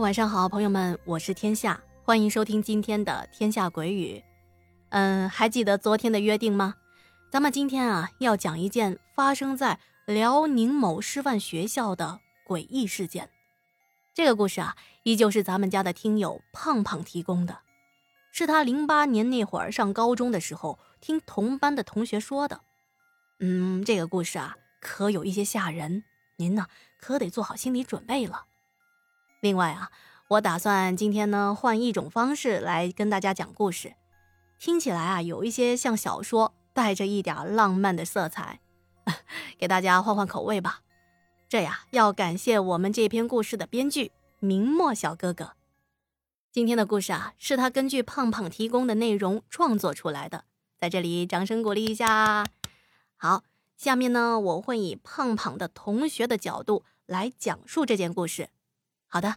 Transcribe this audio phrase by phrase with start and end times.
[0.00, 4.18] 晚上好，朋友们，我是天下，欢迎收听今天的《天下鬼语》。
[4.90, 6.74] 嗯，还记得昨天的约定吗？
[7.30, 13.30] 咱们今天啊要讲一件发生在辽宁某师范学校的诡异事件。
[14.14, 17.58] 这个故事啊，依旧是咱们家的听友胖胖提供的，
[18.32, 22.60] 是他零八年那会儿上高中的时候听同班的同学说的。
[23.40, 26.04] 嗯，这个故事啊，可有一些吓人，
[26.36, 26.66] 您呢
[26.98, 28.46] 可得做好心理准备了。
[29.42, 29.90] 另外啊，
[30.28, 33.94] 我打算今天呢换一种方式来跟大家讲故事，
[34.56, 38.60] 听起来啊有一些像小说，带着一点浪漫的色彩，
[39.58, 40.82] 给大家换换口味吧。
[41.48, 45.54] 这呀要感谢我们这篇故事的编剧明末小哥哥。
[46.52, 50.44] 今天的故事啊是他根据胖胖提供的内容创作出来的，
[50.78, 52.46] 在这里掌声鼓励一下。
[53.16, 53.42] 好，
[53.76, 58.48] 下面呢我会以胖胖的同学的角度来讲述这件故事。
[59.14, 59.36] 好的，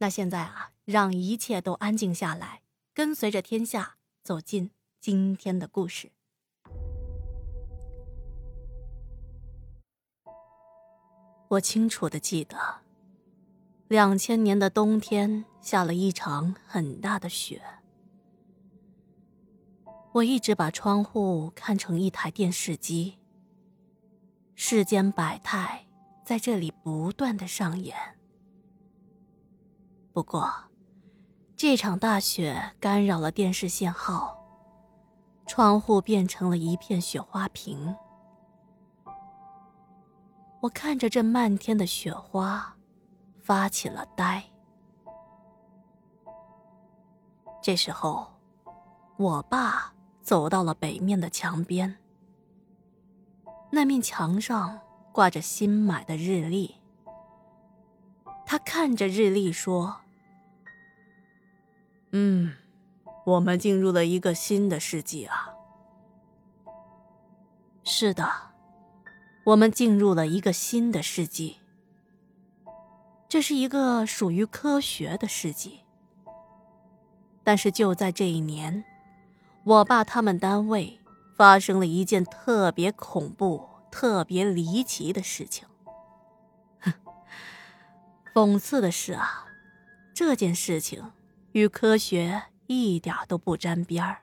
[0.00, 2.60] 那现在啊，让一切都安静下来，
[2.92, 6.12] 跟随着天下走进今天的故事。
[11.48, 12.82] 我清楚的记得，
[13.88, 17.62] 两千年的冬天下了一场很大的雪。
[20.12, 23.16] 我一直把窗户看成一台电视机，
[24.54, 25.86] 世间百态
[26.26, 27.96] 在这里不断的上演。
[30.14, 30.48] 不过，
[31.56, 34.38] 这场大雪干扰了电视信号，
[35.44, 37.92] 窗户变成了一片雪花屏。
[40.60, 42.76] 我看着这漫天的雪花，
[43.42, 44.44] 发起了呆。
[47.60, 48.28] 这时候，
[49.16, 49.92] 我爸
[50.22, 51.96] 走到了北面的墙边，
[53.68, 54.78] 那面墙上
[55.10, 56.76] 挂着新买的日历。
[58.46, 60.02] 他看着日历说。
[62.16, 62.52] 嗯，
[63.26, 65.52] 我们进入了一个新的世纪啊！
[67.82, 68.30] 是的，
[69.46, 71.56] 我们进入了一个新的世纪。
[73.28, 75.80] 这是一个属于科学的世纪。
[77.42, 78.84] 但是就在这一年，
[79.64, 81.00] 我爸他们单位
[81.36, 85.66] 发生了一件特别恐怖、特别离奇的事情。
[88.32, 89.46] 讽刺的是啊，
[90.14, 91.10] 这件事情。
[91.54, 94.22] 与科学一点都不沾边儿。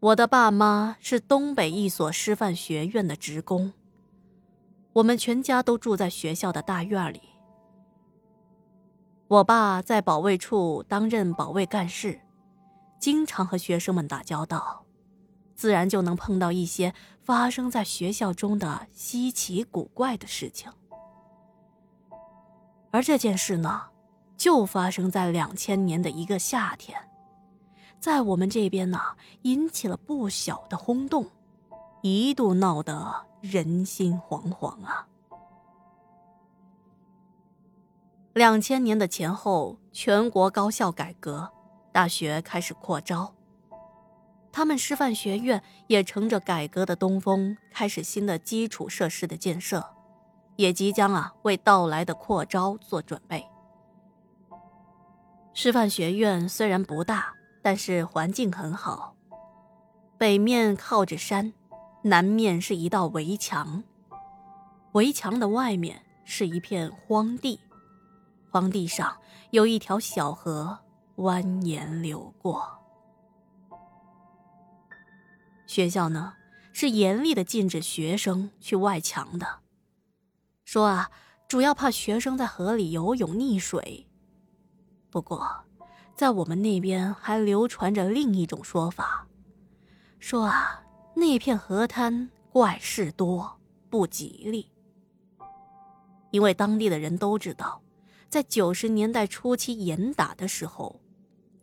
[0.00, 3.72] 我的爸妈是东北一所师范学院的职工，
[4.94, 7.22] 我们全家都住在学校的大院里。
[9.28, 12.20] 我爸在保卫处担任保卫干事，
[12.98, 14.84] 经常和学生们打交道，
[15.54, 20.68] 自然就能碰到一些发生在学校中的稀奇古怪的事情。
[22.90, 23.88] 而这件事呢，
[24.36, 26.98] 就发生在两千年的一个夏天，
[28.00, 28.98] 在我们这边呢，
[29.42, 31.26] 引起了不小的轰动，
[32.02, 35.06] 一度闹得人心惶惶啊。
[38.32, 41.50] 两千年的前后，全国高校改革，
[41.92, 43.34] 大学开始扩招，
[44.52, 49.97] 他们师范学院也乘着改革的东风，开始新的基础设施的建设。
[50.58, 53.46] 也即将啊为到来的扩招做准备。
[55.54, 57.32] 师范学院虽然不大，
[57.62, 59.14] 但是环境很好。
[60.18, 61.52] 北面靠着山，
[62.02, 63.84] 南面是一道围墙，
[64.92, 67.60] 围墙的外面是一片荒地，
[68.50, 69.16] 荒地上
[69.50, 70.76] 有一条小河
[71.18, 72.68] 蜿蜒流过。
[75.68, 76.34] 学校呢
[76.72, 79.46] 是严厉的禁止学生去外墙的。
[80.70, 81.10] 说啊，
[81.48, 84.06] 主要怕学生在河里游泳溺水。
[85.08, 85.64] 不过，
[86.14, 89.26] 在我们那边还流传着另一种说法，
[90.18, 90.84] 说啊，
[91.14, 94.70] 那片河滩怪事多，不吉利。
[96.32, 97.80] 因为当地的人都知道，
[98.28, 101.00] 在九十年代初期严打的时候，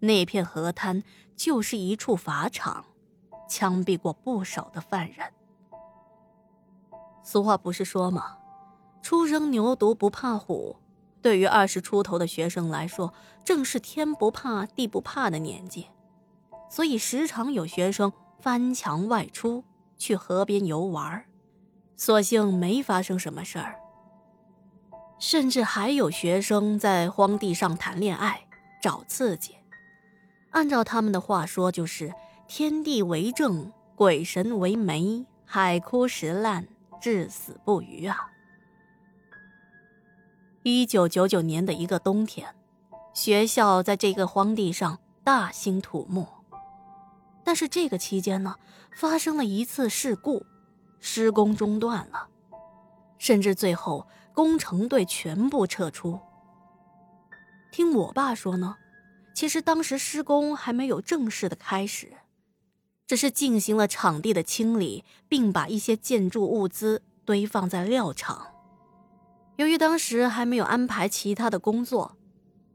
[0.00, 1.02] 那片河滩
[1.34, 2.84] 就是一处法场，
[3.48, 5.32] 枪毙过不少的犯人。
[7.24, 8.36] 俗话不是说吗？
[9.10, 10.76] 初生牛犊不怕虎，
[11.20, 13.12] 对于二十出头的学生来说，
[13.44, 15.88] 正是天不怕地不怕的年纪，
[16.70, 19.64] 所以时常有学生翻墙外出
[19.98, 21.24] 去河边游玩，
[21.96, 23.80] 所幸没发生什么事儿。
[25.18, 28.46] 甚至还有学生在荒地上谈恋爱，
[28.80, 29.56] 找刺激。
[30.50, 32.14] 按照他们的话说，就是
[32.46, 36.68] 天地为证，鬼神为媒，海枯石烂，
[37.00, 38.16] 至死不渝啊。
[40.62, 42.54] 一九九九年的一个冬天，
[43.14, 46.28] 学校在这个荒地上大兴土木。
[47.42, 48.56] 但是这个期间呢，
[48.94, 50.44] 发生了一次事故，
[51.00, 52.28] 施工中断了，
[53.16, 56.20] 甚至最后工程队全部撤出。
[57.72, 58.76] 听我爸说呢，
[59.34, 62.12] 其实当时施工还没有正式的开始，
[63.06, 68.48] 只是进行了场地的清理，并把一些建筑物资堆放在料场。
[69.60, 72.16] 由于当时还没有安排其他的工作，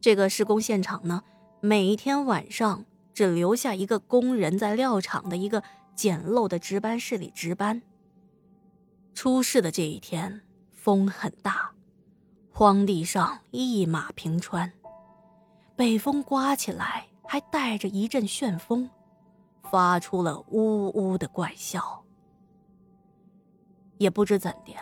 [0.00, 1.24] 这个施工现场呢，
[1.60, 5.62] 每一天晚上只留下一个工人在料场的一个
[5.94, 7.82] 简陋的值班室里值班。
[9.12, 10.40] 出事的这一天，
[10.72, 11.72] 风很大，
[12.50, 14.72] 荒地上一马平川，
[15.76, 18.88] 北风刮起来还带着一阵旋风，
[19.70, 22.02] 发出了呜呜的怪笑。
[23.98, 24.72] 也不知怎的。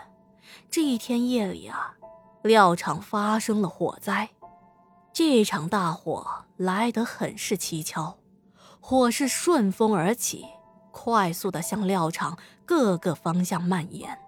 [0.70, 1.94] 这一天夜里啊，
[2.42, 4.30] 料场发生了火灾。
[5.12, 8.18] 这场大火来得很是蹊跷，
[8.80, 10.46] 火势顺风而起，
[10.92, 14.18] 快速的向料场各个方向蔓延。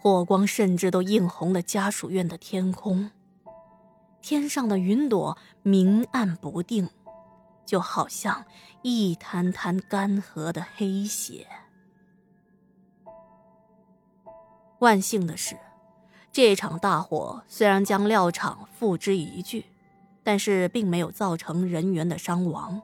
[0.00, 3.10] 火光甚至都映红了家属院的天空，
[4.20, 6.88] 天上的云朵明暗不定，
[7.64, 8.44] 就好像
[8.82, 11.46] 一滩滩干涸的黑血。
[14.82, 15.56] 万幸的是，
[16.32, 19.64] 这场大火虽然将料场付之一炬，
[20.24, 22.82] 但是并没有造成人员的伤亡。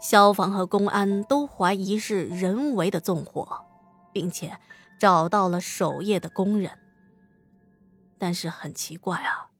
[0.00, 3.64] 消防和公安都怀疑是人为的纵火，
[4.12, 4.60] 并且
[4.96, 6.78] 找到了守夜的工人。
[8.16, 9.50] 但是很奇怪啊，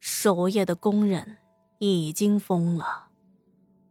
[0.00, 1.36] 守夜的工人
[1.78, 3.10] 已经疯了，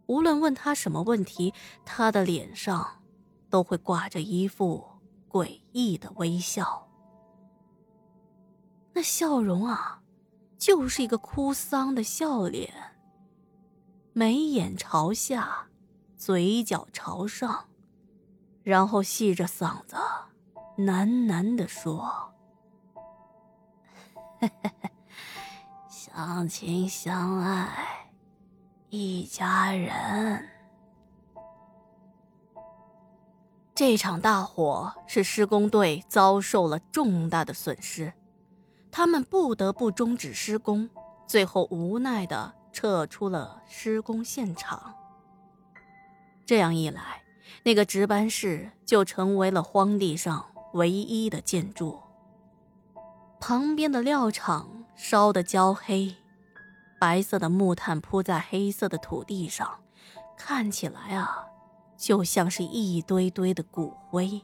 [0.08, 1.54] 无论问他什么问题，
[1.86, 3.02] 他的脸上
[3.50, 4.93] 都会挂着一副。
[5.34, 6.88] 诡异的微笑，
[8.94, 10.04] 那笑容啊，
[10.60, 12.72] 就是一个哭丧的笑脸，
[14.14, 15.70] 眉眼朝下，
[16.16, 17.68] 嘴角朝上，
[18.62, 19.96] 然后细着嗓子
[20.78, 22.32] 喃喃地说
[25.90, 28.12] ：“相亲相爱，
[28.90, 30.48] 一家人。”
[33.76, 38.14] 这场大火使施工队遭受了重大的损失，
[38.92, 40.88] 他们不得不终止施工，
[41.26, 44.94] 最后无奈地撤出了施工现场。
[46.46, 47.24] 这样一来，
[47.64, 52.00] 那个值班室就成为了荒地上唯一的建筑。
[53.40, 56.16] 旁边的料场烧得焦黑，
[57.00, 59.80] 白色的木炭铺在黑色的土地上，
[60.38, 61.48] 看起来啊。
[62.04, 64.42] 就像是一堆堆的骨灰。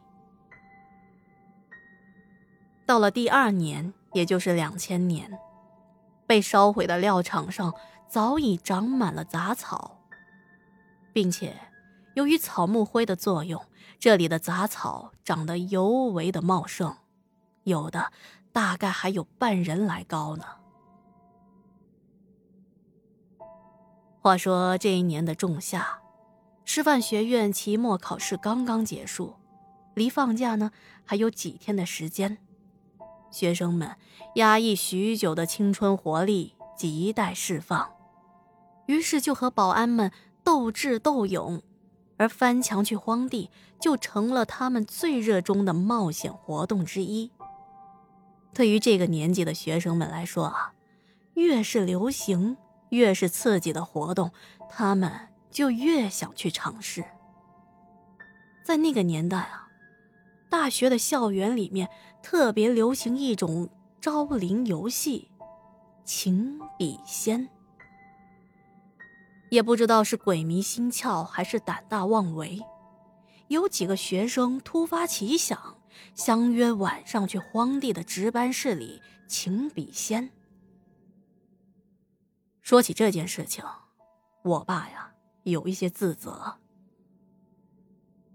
[2.86, 5.38] 到了第二年，也就是两千年，
[6.26, 7.74] 被烧毁的料场上
[8.08, 10.00] 早已长满了杂草，
[11.12, 11.54] 并且
[12.14, 13.62] 由于草木灰的作用，
[14.00, 16.96] 这里的杂草长得尤为的茂盛，
[17.64, 18.14] 有的
[18.54, 20.46] 大概还有半人来高呢。
[24.22, 26.00] 话说这一年的仲夏。
[26.72, 29.34] 师范学院期末考试刚刚结束，
[29.96, 30.70] 离放假呢
[31.04, 32.38] 还有几天的时间，
[33.32, 33.96] 学生们
[34.36, 37.90] 压抑许久的青春活力亟待释放，
[38.86, 40.12] 于是就和保安们
[40.44, 41.64] 斗智斗勇，
[42.18, 43.50] 而翻墙去荒地
[43.82, 47.32] 就成了他们最热衷的冒险活动之一。
[48.54, 50.74] 对于这个年纪的学生们来说啊，
[51.34, 52.58] 越是流行、
[52.90, 54.30] 越是刺激的活动，
[54.70, 55.29] 他们。
[55.50, 57.04] 就越想去尝试。
[58.64, 59.68] 在那个年代啊，
[60.50, 61.90] 大学的校园里面
[62.22, 65.32] 特别流行一种招灵游戏——
[66.06, 67.50] 情笔仙。
[69.50, 72.62] 也不知道是鬼迷心窍还是胆大妄为，
[73.48, 75.82] 有几个学生突发奇想，
[76.14, 80.30] 相约晚上去荒地的值班室里情笔仙。
[82.62, 83.66] 说起这件事情，
[84.44, 85.12] 我爸呀。
[85.50, 86.56] 有一些自责。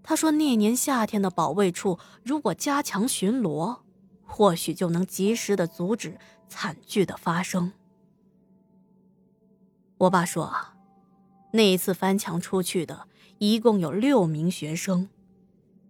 [0.07, 3.79] 他说：“那年夏天的保卫处如果加强巡逻，
[4.23, 7.73] 或许就能及时的阻止惨剧的发生。”
[9.97, 10.75] 我爸说：“啊，
[11.53, 13.07] 那一次翻墙出去的
[13.39, 15.09] 一共有六名学生，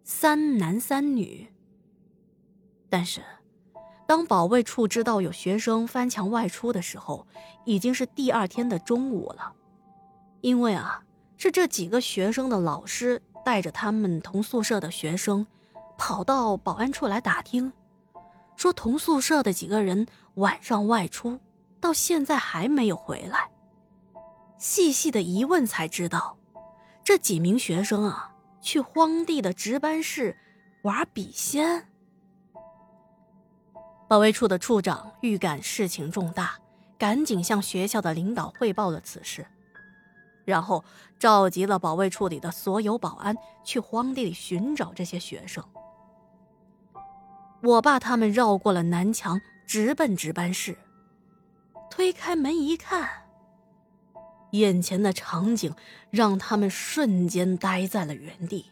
[0.06, 1.52] 三男三女。
[2.88, 3.22] 但是，
[4.08, 7.28] 当保卫处知道有学生翻墙外出的时候，
[7.66, 9.54] 已经是第二天的中午了，
[10.40, 11.02] 因为啊。”
[11.38, 15.46] 是这几个学生的老师带着他们同宿舍的学生，
[15.98, 17.72] 跑到保安处来打听，
[18.56, 21.40] 说同宿舍的几个人晚上外出，
[21.80, 23.50] 到现在还没有回来。
[24.58, 26.38] 细细的一问才知道，
[27.04, 30.38] 这几名学生啊，去荒地的值班室
[30.84, 31.88] 玩笔仙。
[34.08, 36.58] 保卫处的处长预感事情重大，
[36.98, 39.46] 赶紧向学校的领导汇报了此事，
[40.46, 40.86] 然后
[41.20, 45.64] 召集了保卫处里的所有保安去荒地里寻找这些学生。
[47.62, 50.78] 我爸他们绕过了南墙，直奔值班室。
[51.90, 53.24] 推开门一看，
[54.52, 55.74] 眼前的场景
[56.12, 58.66] 让他们瞬间呆在了原地。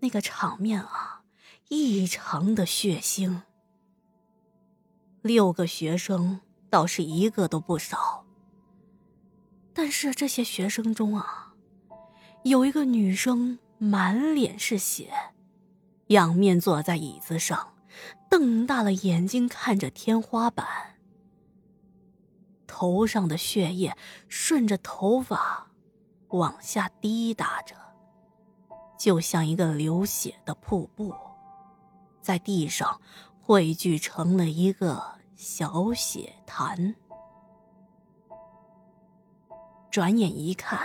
[0.00, 1.22] 那个场面啊，
[1.68, 3.42] 异常的血腥。
[5.22, 6.40] 六个学生
[6.70, 7.98] 倒是一个都不少，
[9.78, 11.54] 但是这些学生中啊，
[12.42, 15.12] 有一个女生满脸是血。
[16.08, 17.74] 仰面坐在椅子上，
[18.28, 20.66] 瞪大了眼睛看着天花板。
[22.66, 25.68] 头上的血液顺着头发
[26.30, 27.76] 往下滴答着，
[28.98, 31.14] 就像一个流血的瀑布，
[32.20, 33.00] 在地上
[33.40, 36.96] 汇聚成了一个小血潭。
[39.90, 40.78] 转眼一看，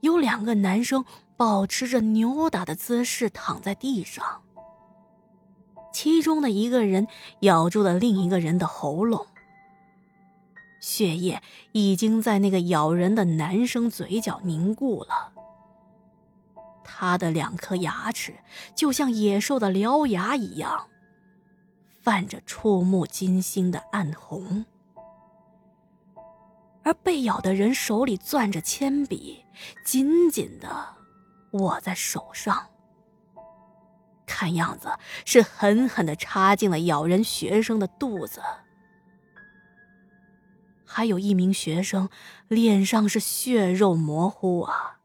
[0.00, 1.04] 有两个男生。
[1.36, 4.42] 保持着扭打的姿势躺在地上，
[5.92, 7.08] 其中的一个人
[7.40, 9.26] 咬住了另一个人的喉咙，
[10.80, 15.32] 血液已经在那个咬人的男生嘴角凝固了。
[16.84, 18.36] 他的两颗牙齿
[18.76, 20.86] 就像野兽的獠牙一样，
[22.00, 24.64] 泛着触目惊心的暗红，
[26.84, 29.44] 而被咬的人手里攥着铅笔，
[29.84, 30.94] 紧紧的。
[31.52, 32.66] 握在手上，
[34.26, 34.88] 看样子
[35.24, 38.42] 是狠狠的插进了咬人学生的肚子。
[40.84, 42.08] 还有一名学生
[42.48, 44.98] 脸上是血肉模糊啊，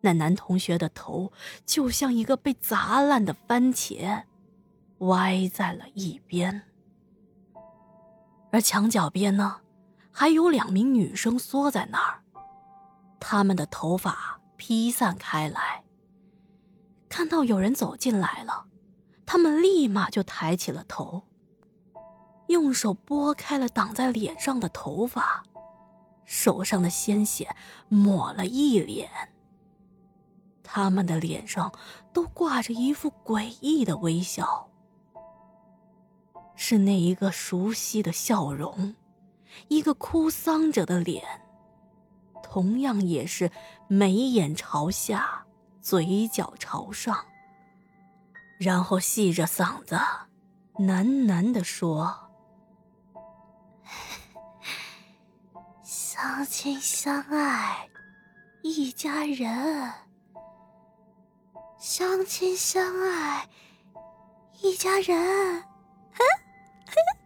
[0.00, 1.32] 那男同学的头
[1.64, 4.24] 就像一个被砸烂的番茄，
[4.98, 6.62] 歪在了一边。
[8.50, 9.60] 而墙角边呢，
[10.10, 12.22] 还有两名女生缩在那儿，
[13.18, 14.38] 她们的头发。
[14.62, 15.82] 披散开来。
[17.08, 18.66] 看到有人走进来了，
[19.24, 21.22] 他们立马就抬起了头，
[22.48, 25.42] 用手拨开了挡在脸上的头发，
[26.26, 27.56] 手上的鲜血
[27.88, 29.08] 抹了一脸。
[30.62, 31.72] 他们的脸上
[32.12, 34.68] 都挂着一副诡异的微笑，
[36.54, 38.94] 是那一个熟悉的笑容，
[39.68, 41.24] 一个哭丧着的脸。
[42.42, 43.50] 同样也是
[43.86, 45.46] 眉眼朝下，
[45.80, 47.24] 嘴角朝上，
[48.58, 49.94] 然后细着嗓子
[50.74, 52.30] 喃喃地说
[55.84, 57.88] ：“相亲相爱，
[58.62, 59.92] 一家人。
[61.78, 63.48] 相亲相爱，
[64.60, 65.64] 一家人。”。